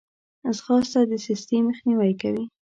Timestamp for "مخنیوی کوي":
1.67-2.45